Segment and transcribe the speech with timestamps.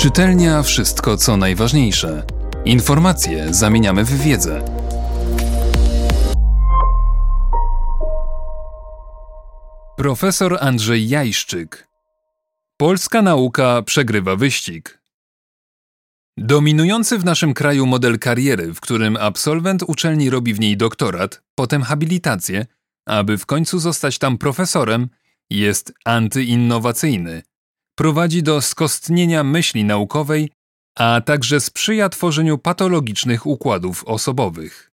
[0.00, 2.26] Czytelnia wszystko, co najważniejsze.
[2.64, 4.64] Informacje zamieniamy w wiedzę.
[9.96, 11.88] Profesor Andrzej Jajszczyk.
[12.76, 15.02] Polska nauka przegrywa wyścig.
[16.36, 21.82] Dominujący w naszym kraju model kariery, w którym absolwent uczelni robi w niej doktorat, potem
[21.82, 22.66] habilitację,
[23.06, 25.08] aby w końcu zostać tam profesorem,
[25.50, 27.42] jest antyinnowacyjny.
[28.00, 30.50] Prowadzi do skostnienia myśli naukowej,
[30.98, 34.90] a także sprzyja tworzeniu patologicznych układów osobowych.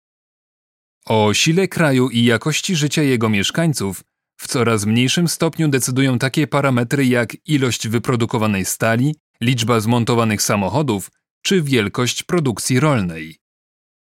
[1.07, 4.05] O sile kraju i jakości życia jego mieszkańców
[4.41, 11.11] w coraz mniejszym stopniu decydują takie parametry jak ilość wyprodukowanej stali, liczba zmontowanych samochodów
[11.43, 13.37] czy wielkość produkcji rolnej.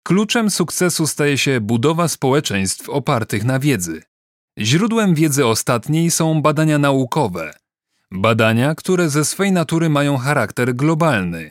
[0.07, 4.03] Kluczem sukcesu staje się budowa społeczeństw opartych na wiedzy.
[4.59, 7.60] Źródłem wiedzy ostatniej są badania naukowe.
[8.13, 11.51] Badania, które ze swej natury mają charakter globalny.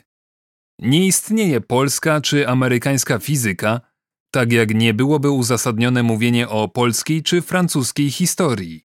[0.78, 3.80] Nie istnieje polska czy amerykańska fizyka,
[4.30, 8.84] tak jak nie byłoby uzasadnione mówienie o polskiej czy francuskiej historii.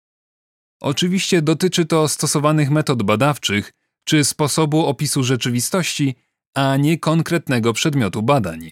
[0.82, 3.74] Oczywiście dotyczy to stosowanych metod badawczych
[4.04, 6.16] czy sposobu opisu rzeczywistości,
[6.56, 8.72] a nie konkretnego przedmiotu badań.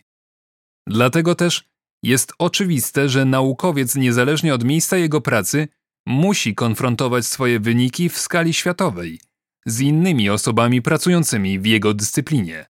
[0.87, 1.69] Dlatego też
[2.03, 5.67] jest oczywiste, że naukowiec, niezależnie od miejsca jego pracy,
[6.05, 9.19] musi konfrontować swoje wyniki w skali światowej
[9.65, 12.65] z innymi osobami pracującymi w jego dyscyplinie.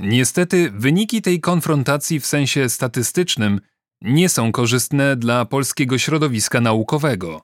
[0.00, 3.60] Niestety, wyniki tej konfrontacji w sensie statystycznym
[4.02, 7.42] nie są korzystne dla polskiego środowiska naukowego.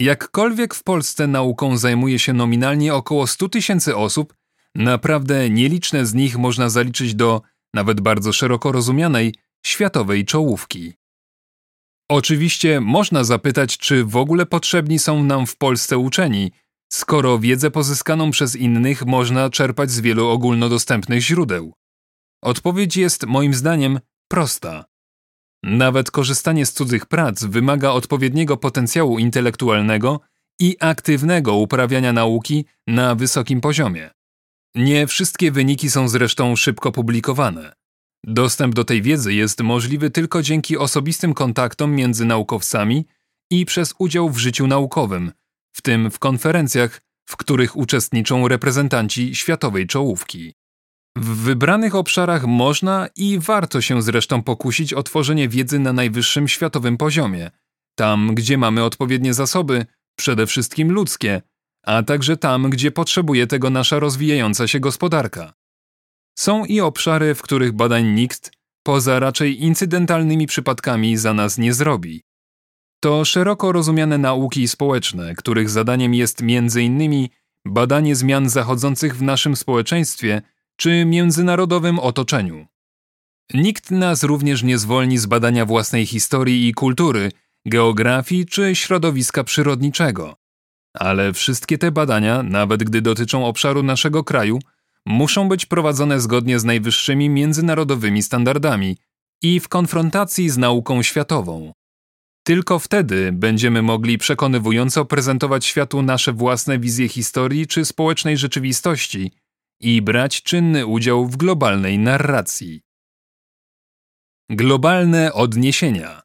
[0.00, 4.34] Jakkolwiek w Polsce nauką zajmuje się nominalnie około 100 tysięcy osób,
[4.74, 7.42] naprawdę nieliczne z nich można zaliczyć do,
[7.74, 9.34] nawet bardzo szeroko rozumianej,
[9.66, 10.92] światowej czołówki.
[12.08, 16.52] Oczywiście można zapytać, czy w ogóle potrzebni są nam w Polsce uczeni,
[16.92, 21.74] skoro wiedzę pozyskaną przez innych można czerpać z wielu ogólnodostępnych źródeł.
[22.42, 24.84] Odpowiedź jest moim zdaniem prosta.
[25.62, 30.20] Nawet korzystanie z cudzych prac wymaga odpowiedniego potencjału intelektualnego
[30.60, 34.10] i aktywnego uprawiania nauki na wysokim poziomie.
[34.74, 37.77] Nie wszystkie wyniki są zresztą szybko publikowane.
[38.24, 43.06] Dostęp do tej wiedzy jest możliwy tylko dzięki osobistym kontaktom między naukowcami
[43.50, 45.32] i przez udział w życiu naukowym,
[45.72, 50.54] w tym w konferencjach, w których uczestniczą reprezentanci światowej czołówki.
[51.16, 56.96] W wybranych obszarach można i warto się zresztą pokusić o tworzenie wiedzy na najwyższym światowym
[56.96, 57.50] poziomie,
[57.94, 59.86] tam gdzie mamy odpowiednie zasoby,
[60.18, 61.42] przede wszystkim ludzkie,
[61.86, 65.57] a także tam, gdzie potrzebuje tego nasza rozwijająca się gospodarka.
[66.38, 72.22] Są i obszary, w których badań nikt, poza raczej incydentalnymi przypadkami, za nas nie zrobi.
[73.00, 77.28] To szeroko rozumiane nauki społeczne, których zadaniem jest m.in.
[77.64, 80.42] badanie zmian zachodzących w naszym społeczeństwie
[80.76, 82.66] czy międzynarodowym otoczeniu.
[83.54, 87.32] Nikt nas również nie zwolni z badania własnej historii i kultury,
[87.66, 90.36] geografii czy środowiska przyrodniczego.
[90.94, 94.58] Ale wszystkie te badania, nawet gdy dotyczą obszaru naszego kraju,
[95.08, 98.96] muszą być prowadzone zgodnie z najwyższymi międzynarodowymi standardami
[99.42, 101.72] i w konfrontacji z nauką światową.
[102.42, 109.32] Tylko wtedy będziemy mogli przekonywująco prezentować światu nasze własne wizje historii czy społecznej rzeczywistości
[109.80, 112.80] i brać czynny udział w globalnej narracji.
[114.50, 116.22] Globalne odniesienia.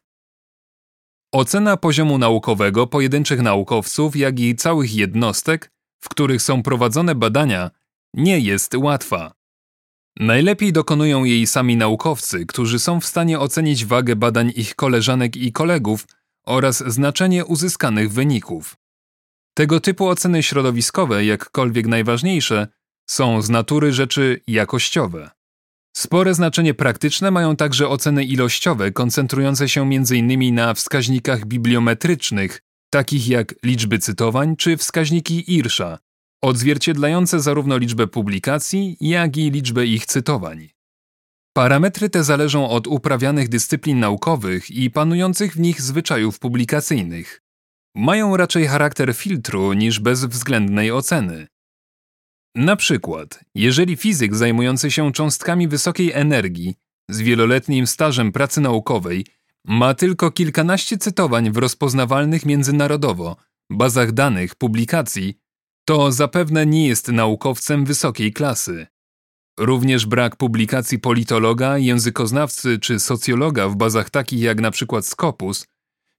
[1.32, 5.70] Ocena poziomu naukowego pojedynczych naukowców, jak i całych jednostek,
[6.00, 7.70] w których są prowadzone badania,
[8.14, 9.32] nie jest łatwa.
[10.20, 15.52] Najlepiej dokonują jej sami naukowcy, którzy są w stanie ocenić wagę badań ich koleżanek i
[15.52, 16.06] kolegów
[16.46, 18.76] oraz znaczenie uzyskanych wyników.
[19.54, 22.68] Tego typu oceny środowiskowe, jakkolwiek najważniejsze,
[23.06, 25.30] są z natury rzeczy jakościowe.
[25.96, 30.54] Spore znaczenie praktyczne mają także oceny ilościowe, koncentrujące się m.in.
[30.54, 32.60] na wskaźnikach bibliometrycznych,
[32.90, 35.98] takich jak liczby cytowań czy wskaźniki Irsza,
[36.44, 40.68] odzwierciedlające zarówno liczbę publikacji, jak i liczbę ich cytowań.
[41.56, 47.40] Parametry te zależą od uprawianych dyscyplin naukowych i panujących w nich zwyczajów publikacyjnych.
[47.94, 51.46] Mają raczej charakter filtru niż bezwzględnej oceny.
[52.54, 56.74] Na przykład, jeżeli fizyk zajmujący się cząstkami wysokiej energii
[57.10, 59.26] z wieloletnim stażem pracy naukowej
[59.64, 63.36] ma tylko kilkanaście cytowań w rozpoznawalnych międzynarodowo
[63.70, 65.43] bazach danych publikacji,
[65.84, 68.86] to zapewne nie jest naukowcem wysokiej klasy.
[69.58, 75.02] Również brak publikacji politologa, językoznawcy czy socjologa w bazach takich jak np.
[75.02, 75.66] Scopus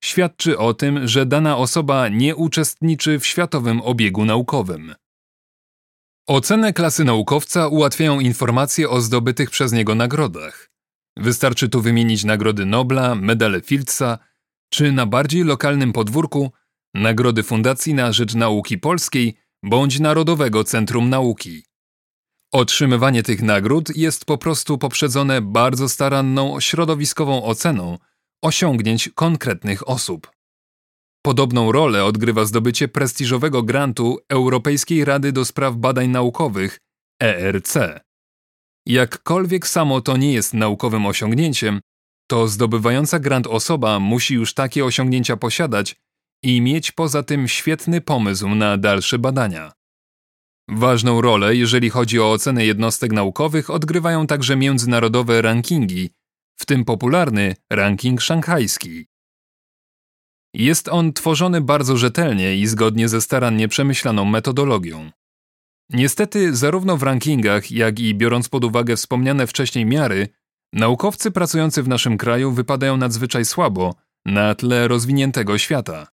[0.03, 4.95] świadczy o tym, że dana osoba nie uczestniczy w światowym obiegu naukowym.
[6.27, 10.69] Ocenę klasy naukowca ułatwiają informacje o zdobytych przez niego nagrodach.
[11.17, 14.19] Wystarczy tu wymienić nagrody Nobla, medale Fieldsa,
[14.69, 16.51] czy na bardziej lokalnym podwórku
[16.93, 21.63] nagrody Fundacji na Rzecz Nauki Polskiej bądź Narodowego Centrum Nauki.
[22.51, 27.97] Otrzymywanie tych nagród jest po prostu poprzedzone bardzo staranną środowiskową oceną
[28.41, 30.31] osiągnięć konkretnych osób.
[31.21, 36.79] Podobną rolę odgrywa zdobycie prestiżowego grantu Europejskiej Rady do Spraw Badań Naukowych
[37.23, 37.77] ERC.
[38.85, 41.81] Jakkolwiek samo to nie jest naukowym osiągnięciem,
[42.27, 45.95] to zdobywająca grant osoba musi już takie osiągnięcia posiadać
[46.45, 49.71] i mieć poza tym świetny pomysł na dalsze badania.
[50.69, 56.09] Ważną rolę, jeżeli chodzi o ocenę jednostek naukowych, odgrywają także międzynarodowe rankingi,
[56.55, 59.05] w tym popularny ranking szanghajski.
[60.53, 65.11] Jest on tworzony bardzo rzetelnie i zgodnie ze starannie przemyślaną metodologią.
[65.89, 70.27] Niestety, zarówno w rankingach, jak i biorąc pod uwagę wspomniane wcześniej miary,
[70.73, 73.95] naukowcy pracujący w naszym kraju wypadają nadzwyczaj słabo
[74.25, 76.14] na tle rozwiniętego świata.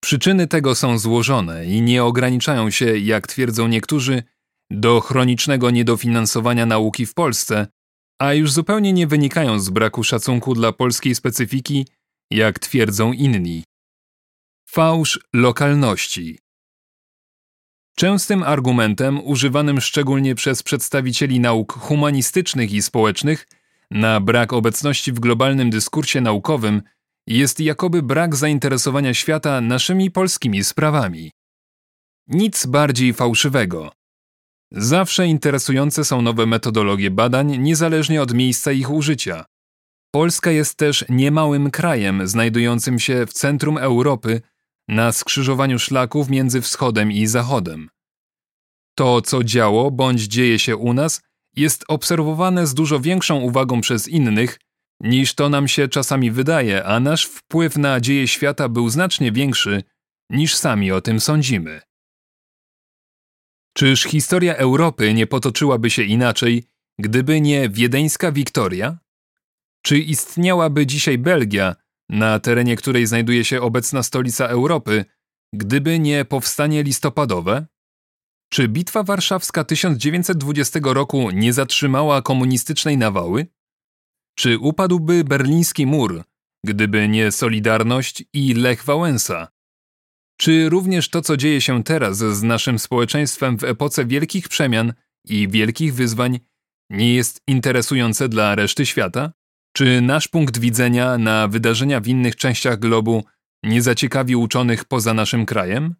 [0.00, 4.22] Przyczyny tego są złożone i nie ograniczają się, jak twierdzą niektórzy,
[4.70, 7.66] do chronicznego niedofinansowania nauki w Polsce,
[8.18, 11.86] a już zupełnie nie wynikają z braku szacunku dla polskiej specyfiki,
[12.30, 13.64] jak twierdzą inni.
[14.68, 16.38] Fałsz lokalności.
[17.96, 23.46] Częstym argumentem, używanym szczególnie przez przedstawicieli nauk humanistycznych i społecznych,
[23.90, 26.82] na brak obecności w globalnym dyskursie naukowym
[27.36, 31.30] jest jakoby brak zainteresowania świata naszymi polskimi sprawami.
[32.28, 33.92] Nic bardziej fałszywego.
[34.72, 39.44] Zawsze interesujące są nowe metodologie badań, niezależnie od miejsca ich użycia.
[40.14, 44.40] Polska jest też niemałym krajem znajdującym się w centrum Europy,
[44.88, 47.88] na skrzyżowaniu szlaków między wschodem i zachodem.
[48.94, 51.22] To, co działo bądź dzieje się u nas,
[51.56, 54.58] jest obserwowane z dużo większą uwagą przez innych,
[55.00, 59.82] niż to nam się czasami wydaje, a nasz wpływ na dzieje świata był znacznie większy,
[60.30, 61.80] niż sami o tym sądzimy.
[63.76, 66.64] Czyż historia Europy nie potoczyłaby się inaczej,
[66.98, 68.98] gdyby nie wiedeńska Wiktoria?
[69.82, 71.76] Czy istniałaby dzisiaj Belgia,
[72.08, 75.04] na terenie której znajduje się obecna stolica Europy,
[75.52, 77.66] gdyby nie powstanie listopadowe?
[78.52, 83.46] Czy Bitwa Warszawska 1920 roku nie zatrzymała komunistycznej nawały?
[84.40, 86.24] Czy upadłby berliński mur,
[86.64, 89.48] gdyby nie Solidarność i Lech Wałęsa?
[90.38, 94.92] Czy również to, co dzieje się teraz z naszym społeczeństwem w epoce wielkich przemian
[95.24, 96.40] i wielkich wyzwań,
[96.90, 99.32] nie jest interesujące dla reszty świata?
[99.76, 103.24] Czy nasz punkt widzenia na wydarzenia w innych częściach globu
[103.62, 105.94] nie zaciekawi uczonych poza naszym krajem?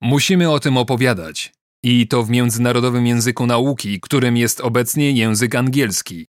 [0.00, 1.52] Musimy o tym opowiadać,
[1.84, 6.26] i to w międzynarodowym języku nauki, którym jest obecnie język angielski.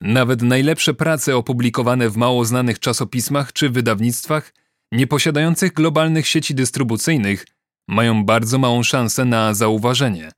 [0.00, 4.54] Nawet najlepsze prace opublikowane w mało znanych czasopismach czy wydawnictwach,
[4.92, 7.46] nieposiadających globalnych sieci dystrybucyjnych,
[7.88, 10.32] mają bardzo małą szansę na zauważenie.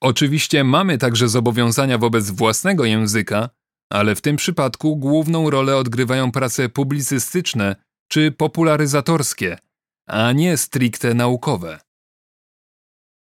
[0.00, 3.50] Oczywiście mamy także zobowiązania wobec własnego języka,
[3.92, 7.76] ale w tym przypadku główną rolę odgrywają prace publicystyczne
[8.08, 9.58] czy popularyzatorskie,
[10.06, 11.89] a nie stricte naukowe.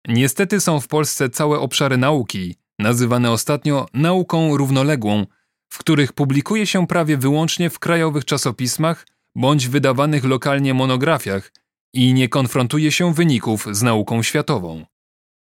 [0.07, 5.25] Niestety są w Polsce całe obszary nauki, nazywane ostatnio nauką równoległą,
[5.69, 11.51] w których publikuje się prawie wyłącznie w krajowych czasopismach bądź wydawanych lokalnie monografiach
[11.93, 14.85] i nie konfrontuje się wyników z nauką światową.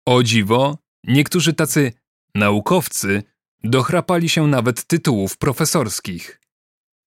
[0.05, 1.93] O dziwo, niektórzy tacy
[2.35, 3.23] naukowcy
[3.63, 6.41] dochrapali się nawet tytułów profesorskich.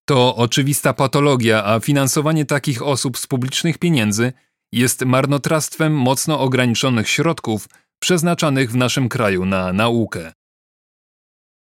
[0.05, 4.33] To oczywista patologia, a finansowanie takich osób z publicznych pieniędzy
[4.73, 7.69] jest marnotrawstwem mocno ograniczonych środków
[8.01, 10.33] przeznaczanych w naszym kraju na naukę.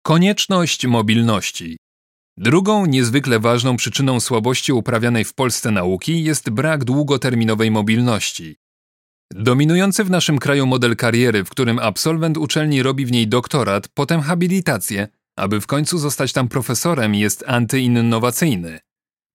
[0.03, 1.77] Konieczność mobilności.
[2.37, 8.57] Drugą niezwykle ważną przyczyną słabości uprawianej w Polsce nauki jest brak długoterminowej mobilności.
[9.35, 14.21] Dominujący w naszym kraju model kariery, w którym absolwent uczelni robi w niej doktorat, potem
[14.21, 18.81] habilitację, aby w końcu zostać tam profesorem, jest antyinnowacyjny.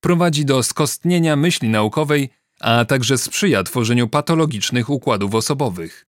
[0.03, 6.05] Prowadzi do skostnienia myśli naukowej a także sprzyja tworzeniu patologicznych układów osobowych.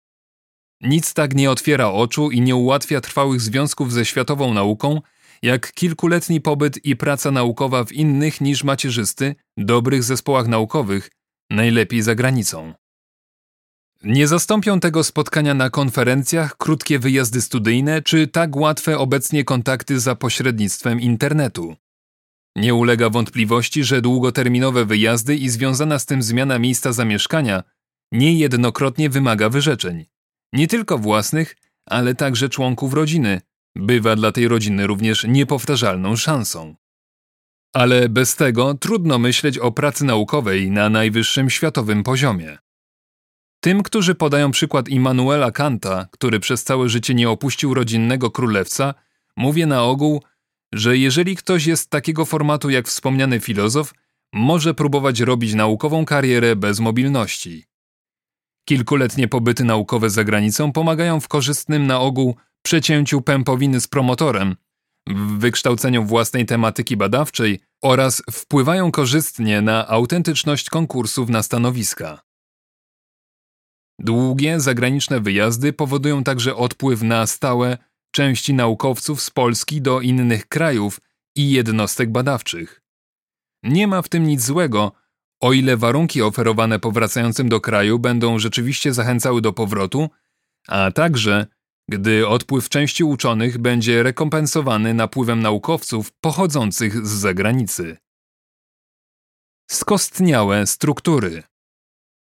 [0.81, 5.01] Nic tak nie otwiera oczu i nie ułatwia trwałych związków ze światową nauką,
[5.41, 11.11] jak kilkuletni pobyt i praca naukowa w innych niż macierzysty, dobrych zespołach naukowych,
[11.49, 12.73] najlepiej za granicą.
[14.03, 20.15] Nie zastąpią tego spotkania na konferencjach, krótkie wyjazdy studyjne czy tak łatwe obecnie kontakty za
[20.15, 21.75] pośrednictwem internetu.
[22.55, 27.63] Nie ulega wątpliwości, że długoterminowe wyjazdy i związana z tym zmiana miejsca zamieszkania
[28.11, 30.05] niejednokrotnie wymaga wyrzeczeń.
[30.53, 33.41] Nie tylko własnych, ale także członków rodziny.
[33.75, 36.75] Bywa dla tej rodziny również niepowtarzalną szansą.
[37.73, 42.57] Ale bez tego trudno myśleć o pracy naukowej na najwyższym światowym poziomie.
[43.59, 48.93] Tym, którzy podają przykład Immanuela Kanta, który przez całe życie nie opuścił rodzinnego królewca,
[49.37, 50.21] mówię na ogół,
[50.75, 53.93] że jeżeli ktoś jest takiego formatu jak wspomniany filozof,
[54.33, 57.65] może próbować robić naukową karierę bez mobilności.
[58.69, 64.55] Kilkuletnie pobyty naukowe za granicą pomagają w korzystnym na ogół przecięciu pępowiny z promotorem,
[65.07, 72.21] w wykształceniu własnej tematyki badawczej oraz wpływają korzystnie na autentyczność konkursów na stanowiska.
[73.99, 77.77] Długie zagraniczne wyjazdy powodują także odpływ na stałe
[78.15, 81.01] części naukowców z Polski do innych krajów
[81.35, 82.81] i jednostek badawczych.
[83.63, 84.91] Nie ma w tym nic złego,
[85.41, 90.09] o ile warunki oferowane powracającym do kraju będą rzeczywiście zachęcały do powrotu,
[90.67, 91.47] a także
[91.89, 97.97] gdy odpływ części uczonych będzie rekompensowany napływem naukowców pochodzących z zagranicy.
[99.71, 101.43] Skostniałe struktury.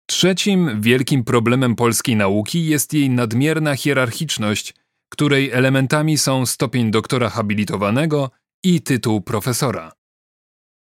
[0.09, 4.73] Trzecim wielkim problemem polskiej nauki jest jej nadmierna hierarchiczność,
[5.09, 8.31] której elementami są stopień doktora habilitowanego
[8.63, 9.91] i tytuł profesora.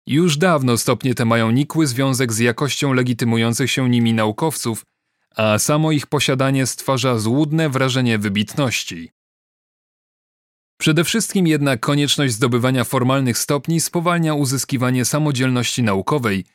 [0.08, 4.86] Już dawno stopnie te mają nikły związek z jakością legitymujących się nimi naukowców,
[5.36, 9.12] a samo ich posiadanie stwarza złudne wrażenie wybitności.
[10.80, 16.46] Przede wszystkim jednak konieczność zdobywania formalnych stopni spowalnia uzyskiwanie samodzielności naukowej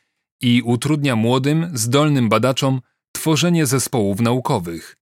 [0.41, 5.02] i utrudnia młodym, zdolnym badaczom tworzenie zespołów naukowych.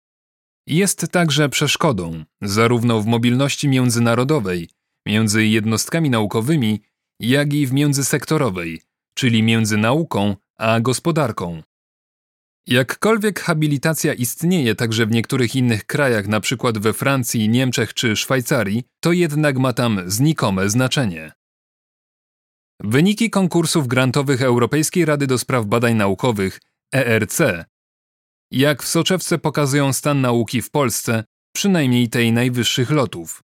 [0.69, 4.69] Jest także przeszkodą, zarówno w mobilności międzynarodowej,
[5.05, 6.81] między jednostkami naukowymi,
[7.19, 8.81] jak i w międzysektorowej,
[9.13, 11.63] czyli między nauką a gospodarką.
[12.67, 16.71] Jakkolwiek habilitacja istnieje także w niektórych innych krajach, np.
[16.73, 21.31] we Francji, Niemczech czy Szwajcarii, to jednak ma tam znikome znaczenie.
[22.79, 26.59] Wyniki konkursów grantowych Europejskiej Rady do Spraw Badań Naukowych
[26.95, 27.41] ERC
[28.51, 31.23] jak w soczewce pokazują stan nauki w Polsce,
[31.55, 33.43] przynajmniej tej najwyższych lotów.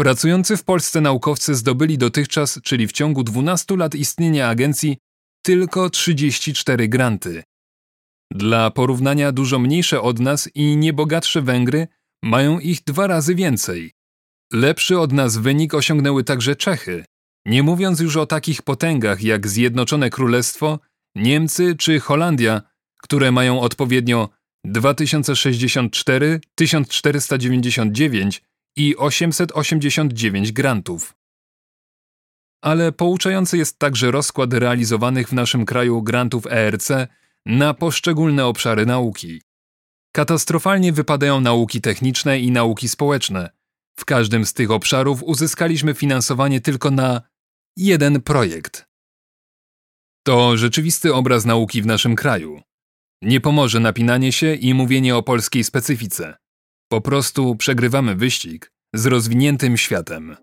[0.00, 4.96] Pracujący w Polsce naukowcy zdobyli dotychczas, czyli w ciągu 12 lat istnienia agencji,
[5.42, 7.42] tylko 34 granty.
[8.32, 11.88] Dla porównania dużo mniejsze od nas i niebogatsze Węgry
[12.24, 13.92] mają ich dwa razy więcej.
[14.52, 17.04] Lepszy od nas wynik osiągnęły także Czechy,
[17.46, 20.78] nie mówiąc już o takich potęgach jak Zjednoczone Królestwo,
[21.14, 22.62] Niemcy czy Holandia,
[23.02, 24.28] które mają odpowiednio
[24.64, 28.42] 2064, 1499
[28.76, 31.14] i 889 grantów.
[32.64, 36.90] Ale pouczający jest także rozkład realizowanych w naszym kraju grantów ERC
[37.46, 39.42] na poszczególne obszary nauki.
[40.12, 43.50] Katastrofalnie wypadają nauki techniczne i nauki społeczne.
[43.98, 47.22] W każdym z tych obszarów uzyskaliśmy finansowanie tylko na
[47.76, 48.86] jeden projekt.
[50.26, 52.62] To rzeczywisty obraz nauki w naszym kraju.
[53.22, 56.34] Nie pomoże napinanie się i mówienie o polskiej specyfice.
[56.88, 60.36] Po prostu przegrywamy wyścig z rozwiniętym światem.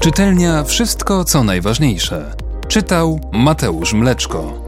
[0.00, 2.34] Czytelnia Wszystko co najważniejsze.
[2.68, 4.65] Czytał Mateusz Mleczko.